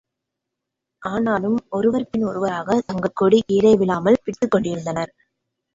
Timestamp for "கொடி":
3.13-3.41